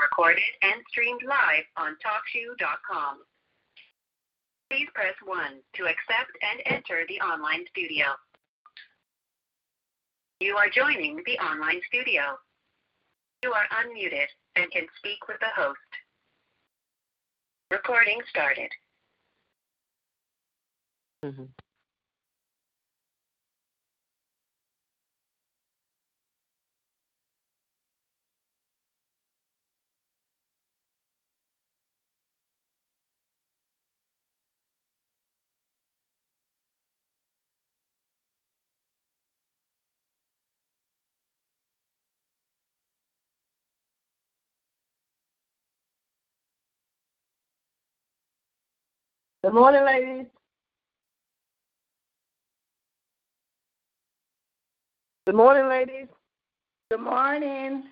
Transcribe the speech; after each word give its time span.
Recorded 0.00 0.52
and 0.62 0.82
streamed 0.88 1.22
live 1.26 1.64
on 1.76 1.96
TalkShoe.com. 2.00 3.18
Please 4.70 4.88
press 4.94 5.14
1 5.24 5.38
to 5.74 5.82
accept 5.84 6.32
and 6.42 6.62
enter 6.66 7.04
the 7.08 7.20
online 7.20 7.64
studio. 7.70 8.06
You 10.40 10.56
are 10.56 10.70
joining 10.70 11.22
the 11.26 11.38
online 11.38 11.80
studio. 11.88 12.38
You 13.42 13.52
are 13.52 13.66
unmuted 13.82 14.28
and 14.56 14.70
can 14.70 14.86
speak 14.98 15.28
with 15.28 15.38
the 15.40 15.52
host. 15.54 15.78
Recording 17.70 18.20
started. 18.28 18.70
Mm-hmm. 21.24 21.44
Good 49.42 49.54
morning, 49.54 49.84
ladies. 49.86 50.26
Good 55.26 55.34
morning, 55.34 55.66
ladies. 55.66 56.08
Good 56.90 57.00
morning. 57.00 57.84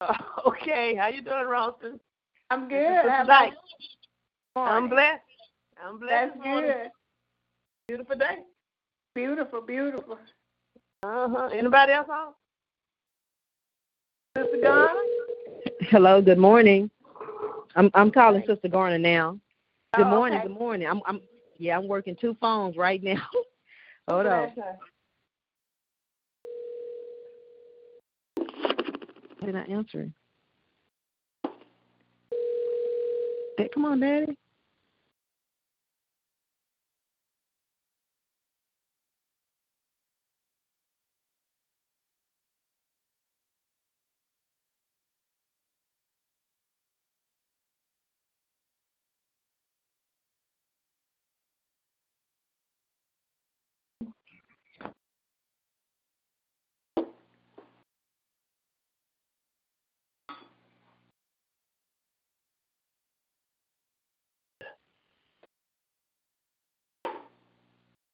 Uh, 0.00 0.14
okay, 0.46 0.94
how 0.94 1.08
you 1.08 1.20
doing, 1.20 1.48
Ralston? 1.48 1.98
I'm 2.50 2.68
good. 2.68 3.10
How 3.10 3.24
about 3.24 3.50
I'm 4.54 4.88
blessed. 4.88 5.22
I'm 5.84 5.98
blessed. 5.98 6.34
That's 6.44 6.44
good. 6.44 6.90
Beautiful 7.88 8.16
day. 8.16 8.36
Beautiful, 9.16 9.62
beautiful. 9.62 10.18
Uh 11.02 11.28
huh. 11.28 11.48
Anybody 11.52 11.92
else 11.92 12.08
on? 12.08 12.34
Sister 14.36 14.58
Garner. 14.62 15.00
Hello. 15.80 16.22
Good 16.22 16.38
morning. 16.38 16.88
I'm 17.74 17.90
I'm 17.94 18.12
calling 18.12 18.44
Sister 18.46 18.68
Garner 18.68 18.98
now. 18.98 19.40
Good 19.94 20.06
Oh, 20.06 20.10
morning. 20.10 20.38
okay. 20.38 20.48
Good 20.48 20.58
morning. 20.58 20.88
I'm 20.88 21.02
I'm 21.06 21.20
yeah. 21.58 21.76
I'm 21.76 21.86
working 21.86 22.16
two 22.18 22.34
phones 22.40 22.76
right 22.78 23.02
now. 23.02 23.26
Hold 24.08 24.26
on. 24.26 24.52
They're 29.42 29.52
not 29.52 29.68
answering. 29.68 30.14
Hey, 33.58 33.68
come 33.74 33.84
on, 33.84 34.00
Daddy. 34.00 34.34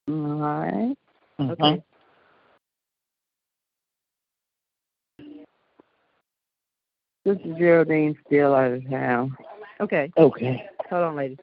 All 0.08 0.14
right. 0.14 0.96
Mm-hmm. 1.38 1.50
Okay. 1.50 1.82
This 7.24 7.36
is 7.44 7.58
Geraldine 7.58 8.16
still 8.26 8.54
out 8.54 8.72
of 8.72 8.88
town. 8.88 9.36
Okay. 9.80 10.10
Okay. 10.16 10.64
Hold 10.88 11.04
on, 11.04 11.16
lady. 11.16 11.38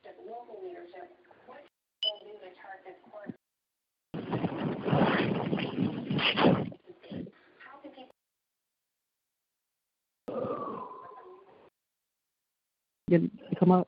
Get, 13.07 13.21
come 13.59 13.71
up. 13.71 13.87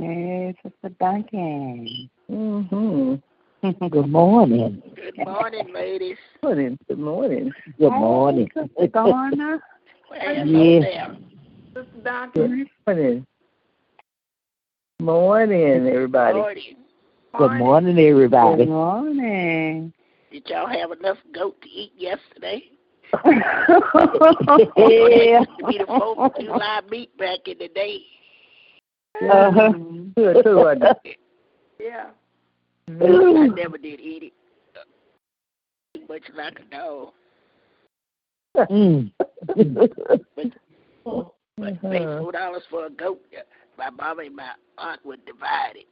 Yes, 0.00 0.54
Sister 0.62 0.88
Duncan. 0.98 2.08
Mm-hmm. 2.30 3.14
Good 3.88 4.08
morning. 4.08 4.82
Good 4.96 5.26
morning, 5.26 5.74
ladies. 5.74 6.16
Good 6.40 6.56
Morning. 6.56 6.80
Good 6.88 6.98
morning. 6.98 7.52
Good 7.78 7.92
morning. 7.92 8.48
Garner. 8.94 9.60
Yeah. 10.10 10.44
there. 10.80 11.16
Sister 11.74 12.00
Doctor. 12.02 12.48
Good 12.48 12.68
morning. 12.86 13.26
Morning, 15.00 15.86
everybody. 15.86 16.38
Morning. 16.38 16.76
Good 17.36 17.58
morning, 17.58 17.98
everybody. 17.98 18.64
Good 18.64 18.70
morning. 18.70 19.92
Did 20.32 20.44
y'all 20.46 20.66
have 20.66 20.92
enough 20.92 21.18
goat 21.34 21.60
to 21.60 21.68
eat 21.68 21.92
yesterday? 21.98 22.62
yeah. 23.26 25.44
To 25.44 25.66
be 25.68 25.76
the 25.76 25.84
Fourth 25.86 26.32
of 26.36 26.42
July 26.42 26.80
meat 26.90 27.14
back 27.18 27.40
in 27.44 27.58
the 27.58 27.68
day. 27.68 28.00
Uh-huh. 29.16 29.72
Good 30.16 30.44
too, 30.44 30.56
wasn't 30.56 30.84
it? 31.04 31.16
Yeah. 31.78 32.10
I 32.88 32.92
Mm. 32.92 33.56
never 33.56 33.78
did 33.78 34.00
eat 34.00 34.22
it. 34.24 34.32
Too 35.94 36.02
much 36.08 36.22
like 36.34 36.58
a 36.58 36.64
dog. 36.74 37.12
Mm. 38.56 39.12
But 41.56 41.80
pay 41.82 42.04
Uh-huh. 42.04 42.18
four 42.20 42.32
dollars 42.32 42.62
for 42.70 42.86
a 42.86 42.90
goat. 42.90 43.20
My 43.78 43.90
mama 43.90 44.22
and 44.22 44.36
my 44.36 44.50
aunt 44.78 45.04
would 45.04 45.24
divide 45.24 45.76
it. 45.76 45.86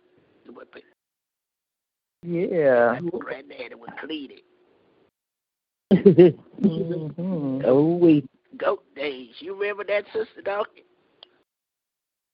They 0.44 0.50
would 0.50 0.70
pay- 0.72 0.82
Yeah. 2.22 2.98
My 3.00 3.10
granddaddy 3.18 3.74
would 3.74 3.96
clean 3.98 4.30
it. 4.32 4.44
Mhm. 6.60 7.62
Oh, 7.64 7.96
we. 7.96 8.24
Goat 8.56 8.82
days. 8.94 9.34
You 9.40 9.54
remember 9.54 9.84
that, 9.84 10.04
Sister 10.12 10.42
Dawkins? 10.42 10.84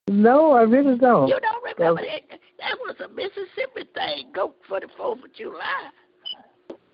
No, 0.09 0.53
I 0.53 0.62
really 0.62 0.99
don't. 0.99 1.29
You 1.29 1.39
don't 1.41 1.62
remember 1.79 2.03
that? 2.03 2.39
That 2.59 2.79
was 2.81 2.97
a 3.05 3.09
Mississippi 3.09 3.89
thing. 3.95 4.31
Goat 4.35 4.56
for 4.69 4.81
the 4.81 4.89
Fourth 4.97 5.25
of 5.25 5.35
July. 5.35 5.91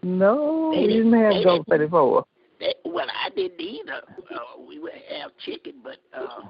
No, 0.02 0.70
They 0.72 0.82
we 0.82 0.86
didn't 0.86 1.10
didn't- 1.10 1.22
have 1.24 1.34
they 1.34 1.44
goat 1.44 1.52
didn't- 1.66 1.68
34. 1.90 2.24
That, 2.60 2.76
well, 2.84 3.06
I 3.24 3.30
didn't 3.30 3.60
either. 3.60 4.02
Uh, 4.34 4.60
we 4.68 4.78
would 4.78 4.92
have 5.18 5.30
chicken, 5.44 5.74
but 5.82 5.96
uh, 6.16 6.42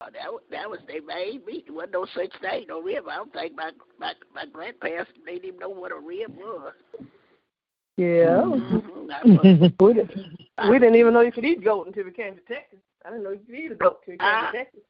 uh, 0.00 0.10
that 0.10 0.28
that 0.50 0.70
was 0.70 0.78
they 0.86 1.00
made 1.00 1.44
meat. 1.44 1.64
There 1.66 1.74
wasn't 1.74 1.92
no 1.94 2.06
such 2.14 2.30
thing, 2.40 2.66
no 2.68 2.80
rib. 2.80 3.04
I 3.10 3.16
don't 3.16 3.32
think 3.32 3.56
my 3.56 3.72
my 3.98 4.12
my 4.34 4.46
grandparents 4.46 5.10
they 5.24 5.32
didn't 5.34 5.46
even 5.48 5.60
know 5.60 5.68
what 5.70 5.90
a 5.90 5.96
rib 5.96 6.36
was. 6.36 6.72
Yeah. 7.96 8.42
Mhm, 8.44 9.72
We 9.80 9.94
didn't, 9.94 10.38
we 10.70 10.78
didn't 10.78 10.94
even 10.96 11.12
know 11.14 11.20
you 11.22 11.32
could 11.32 11.44
eat 11.44 11.62
goat 11.64 11.86
until 11.88 12.04
we 12.04 12.12
came 12.12 12.34
to 12.34 12.40
Texas. 12.42 12.78
I 13.04 13.10
didn't 13.10 13.24
know 13.24 13.30
you 13.30 13.40
could 13.46 13.54
eat 13.54 13.72
a 13.72 13.74
goat 13.74 13.98
until 14.06 14.14
you 14.14 14.18
came 14.18 14.52
to 14.52 14.58
Texas. 14.58 14.80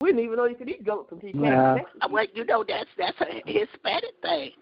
We 0.00 0.08
didn't 0.10 0.24
even 0.24 0.36
know 0.36 0.46
you 0.46 0.54
could 0.56 0.68
eat 0.68 0.84
goats 0.84 1.12
until 1.12 1.28
you 1.28 1.34
came 1.34 1.44
Yeah. 1.44 1.74
to 1.74 1.78
Texas. 1.80 2.00
Well, 2.10 2.26
you 2.34 2.44
know 2.44 2.64
that's 2.66 2.88
that's 2.96 3.20
a 3.20 3.42
Hispanic 3.46 4.14
thing. 4.22 4.52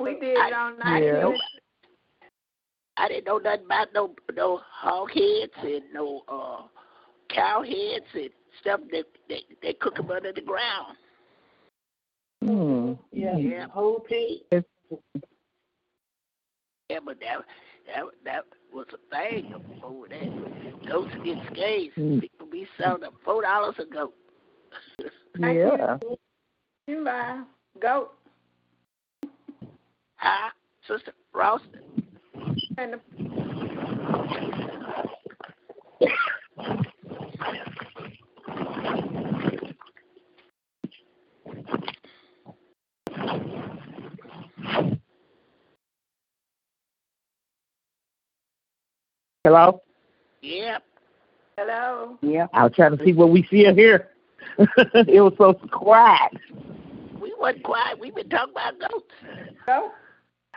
We 0.00 0.18
did 0.18 0.36
I- 0.36 0.48
it 0.48 0.52
all 0.52 0.72
I 0.72 0.76
night. 0.84 1.00
didn't 1.00 1.14
Yeah. 1.14 1.20
know. 1.22 1.36
I 2.98 3.08
didn't 3.08 3.24
know 3.26 3.38
nothing 3.38 3.66
about 3.66 3.92
no 3.92 4.14
no 4.34 4.56
hog 4.58 5.10
heads 5.12 5.52
and 5.58 5.82
no 5.92 6.22
uh 6.28 6.62
cow 7.28 7.62
heads 7.62 8.06
and 8.14 8.30
stuff 8.60 8.80
that 8.90 9.04
they 9.28 9.44
they 9.62 9.74
cook 9.74 9.96
them 9.96 10.10
under 10.10 10.32
the 10.32 10.40
ground. 10.40 10.96
Hmm. 12.42 12.92
Yeah, 13.12 13.36
yeah, 13.36 13.66
Whole 13.68 14.00
pig. 14.00 14.42
yeah, 16.88 17.00
but 17.04 17.18
that 17.20 17.38
that 17.86 18.04
that 18.24 18.44
was 18.72 18.86
a 18.92 18.98
thing 19.14 19.54
over 19.82 20.08
there. 20.08 20.30
Goats 20.88 21.14
get 21.24 21.38
scales. 21.52 21.92
Mm. 21.96 22.20
People 22.20 22.46
be 22.46 22.66
selling 22.78 23.00
them 23.02 23.14
four 23.24 23.42
dollars 23.42 23.74
a 23.78 23.84
goat. 23.84 24.14
Yeah. 25.38 25.98
You 26.86 27.04
buy 27.04 27.42
goat. 27.80 28.12
Hi, 30.16 30.50
Sister 30.88 31.12
Ralston. 31.34 31.80
And 32.78 32.94
the, 32.94 33.00
Hello? 49.44 49.80
Yep. 50.42 50.82
hello. 51.56 52.18
Yeah. 52.20 52.46
I'll 52.52 52.70
try 52.70 52.88
to 52.88 52.98
see 53.04 53.12
what 53.12 53.30
we 53.30 53.46
see 53.50 53.64
here. 53.64 54.08
it 54.94 55.20
was 55.20 55.34
so 55.38 55.54
quiet. 55.70 56.32
We 57.20 57.34
wasn't 57.38 57.64
quiet. 57.64 57.98
We 57.98 58.10
been 58.10 58.28
talking 58.28 58.52
about 58.52 58.78
goats. 58.80 59.12
Go. 59.66 59.90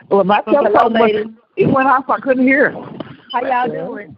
Well, 0.08 0.24
my 0.24 0.42
Hello, 0.46 0.62
telephone 0.62 0.92
was, 0.94 1.02
ladies. 1.02 1.26
it 1.56 1.66
went 1.66 1.88
off. 1.88 2.08
I 2.08 2.18
couldn't 2.20 2.46
hear. 2.46 2.72
How 3.32 3.42
y'all 3.42 3.68
doing? 3.68 4.16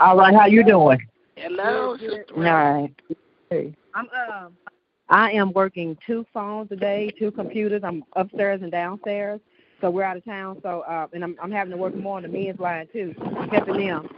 All 0.00 0.16
right. 0.16 0.34
How 0.34 0.46
you 0.46 0.64
doing? 0.64 0.98
Hello, 1.36 1.96
Sister 1.96 2.24
All 2.36 2.88
Hey. 3.50 3.74
I'm 3.94 4.08
um 4.28 4.56
I 5.08 5.32
am 5.32 5.52
working 5.52 5.96
two 6.06 6.24
phones 6.32 6.70
a 6.70 6.76
day, 6.76 7.10
two 7.18 7.30
computers. 7.30 7.82
I'm 7.84 8.04
upstairs 8.14 8.62
and 8.62 8.70
downstairs. 8.70 9.40
So 9.80 9.90
we're 9.90 10.04
out 10.04 10.16
of 10.16 10.24
town. 10.24 10.58
So 10.62 10.80
uh 10.82 11.08
and 11.12 11.24
I'm 11.24 11.36
I'm 11.42 11.50
having 11.50 11.72
to 11.72 11.76
work 11.76 11.94
more 11.94 12.16
on 12.16 12.22
the 12.22 12.28
men's 12.28 12.60
line 12.60 12.88
too, 12.92 13.14
helping 13.50 13.86
them. 13.86 14.08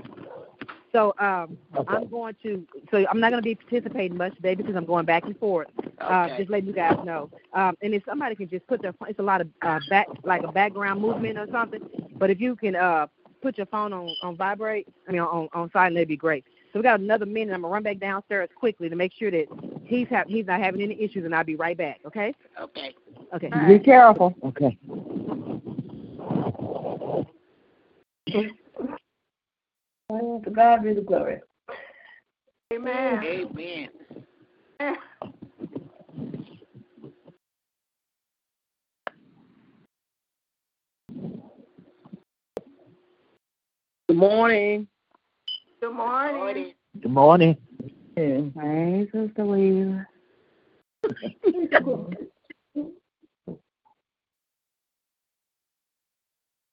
So 0.93 1.15
um 1.19 1.57
I'm 1.89 2.09
going 2.09 2.37
to 2.43 2.67
so 2.91 3.05
I'm 3.11 3.21
not 3.21 3.31
gonna 3.31 3.43
be 3.43 3.55
participating 3.55 4.17
much 4.17 4.35
today 4.37 4.55
because 4.55 4.77
I'm 4.77 4.85
going 4.85 5.07
back 5.07 5.25
and 5.25 5.39
forth. 5.39 5.69
Uh 6.01 6.29
just 6.37 6.51
letting 6.51 6.67
you 6.69 6.75
guys 6.75 6.97
know. 7.05 7.31
Um 7.55 7.77
and 7.83 7.95
if 7.95 8.05
somebody 8.05 8.35
can 8.35 8.49
just 8.49 8.67
put 8.67 8.83
their 8.83 8.93
phone 8.93 9.09
it's 9.09 9.19
a 9.19 9.23
lot 9.23 9.41
of 9.41 9.49
uh 9.63 9.81
back 9.89 10.07
like 10.25 10.43
a 10.43 10.53
background 10.53 11.01
movement 11.01 11.39
or 11.39 11.47
something. 11.51 11.81
But 12.19 12.31
if 12.31 12.41
you 12.41 12.57
can 12.57 12.77
uh 12.77 13.07
put 13.43 13.57
your 13.57 13.67
phone 13.67 13.93
on, 13.93 14.15
on 14.23 14.37
vibrate, 14.37 14.87
I 15.09 15.13
mean 15.13 15.21
on 15.21 15.49
on 15.53 15.71
silent, 15.73 15.95
that'd 15.95 16.09
be 16.09 16.17
great. 16.17 16.45
So 16.73 16.79
we 16.79 16.83
got 16.85 17.01
another 17.01 17.27
minute. 17.27 17.55
I'm 17.55 17.63
gonna 17.63 17.73
run 17.73 17.83
back 17.83 17.99
downstairs 17.99 18.49
quickly 18.55 18.89
to 18.89 18.97
make 18.97 19.13
sure 19.13 19.31
that 19.31 19.47
he's 19.85 20.09
have 20.09 20.27
he's 20.27 20.47
not 20.47 20.61
having 20.61 20.81
any 20.81 21.01
issues, 21.01 21.25
and 21.25 21.35
I'll 21.35 21.45
be 21.45 21.57
right 21.57 21.77
back. 21.77 22.01
Okay? 22.07 22.35
Okay. 22.61 22.95
Okay. 23.35 23.51
Be 23.69 23.79
careful. 23.79 24.35
Okay. 24.45 24.79
To 30.53 30.57
God 30.57 30.85
be 30.85 30.93
the 30.93 31.01
glory. 31.01 31.41
Amen. 32.75 33.25
Amen. 33.25 33.89
Good 44.09 44.17
morning. 44.19 44.87
Good 45.81 45.95
morning. 45.95 46.75
Good 47.01 47.11
Morning. 47.11 47.57
Good 48.15 48.27
morning. 48.27 48.53
Hey, 48.55 49.09
Sister 49.11 49.47
Weaver. 49.47 50.07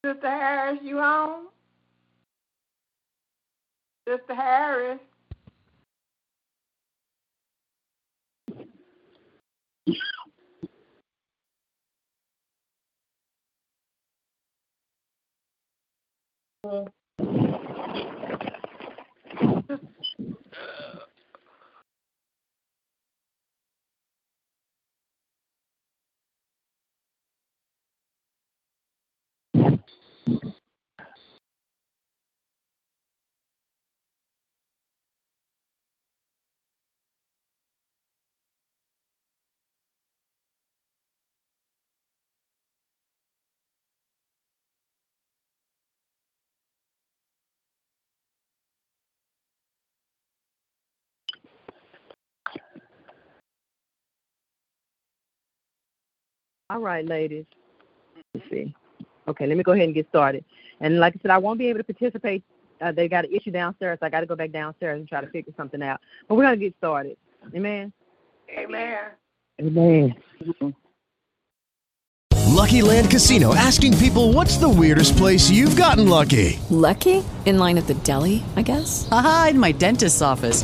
Sister 0.03 0.29
Harris, 0.29 0.79
you 0.83 0.99
on? 0.99 1.45
Sister 4.09 4.33
Harris. 4.33 4.99
All 56.69 56.79
right, 56.79 57.05
ladies. 57.05 57.45
Let's 58.33 58.49
see. 58.49 58.75
Okay, 59.27 59.47
let 59.47 59.57
me 59.57 59.63
go 59.63 59.71
ahead 59.71 59.85
and 59.85 59.93
get 59.93 60.07
started. 60.09 60.45
And 60.81 60.99
like 60.99 61.15
I 61.15 61.19
said, 61.21 61.31
I 61.31 61.37
won't 61.37 61.59
be 61.59 61.67
able 61.67 61.79
to 61.79 61.83
participate. 61.83 62.43
Uh, 62.79 62.91
they 62.91 63.07
got 63.07 63.25
an 63.25 63.33
issue 63.33 63.51
downstairs. 63.51 63.97
So 63.99 64.05
I 64.05 64.09
got 64.09 64.21
to 64.21 64.25
go 64.25 64.35
back 64.35 64.51
downstairs 64.51 64.99
and 64.99 65.07
try 65.07 65.21
to 65.21 65.27
figure 65.27 65.53
something 65.57 65.81
out. 65.81 65.99
But 66.27 66.35
we're 66.35 66.43
gonna 66.43 66.57
get 66.57 66.75
started. 66.77 67.17
Amen. 67.55 67.91
Amen. 68.57 69.11
Amen. 69.59 70.15
Lucky 72.59 72.81
Land 72.81 73.09
Casino 73.09 73.55
asking 73.55 73.97
people 73.97 74.33
what's 74.33 74.57
the 74.57 74.69
weirdest 74.69 75.15
place 75.17 75.49
you've 75.49 75.75
gotten 75.75 76.09
lucky? 76.09 76.59
Lucky? 76.69 77.23
In 77.45 77.57
line 77.57 77.77
at 77.77 77.87
the 77.87 77.93
deli, 77.95 78.43
I 78.55 78.61
guess? 78.61 79.07
Aha, 79.11 79.47
in 79.51 79.59
my 79.59 79.71
dentist's 79.71 80.21
office. 80.21 80.63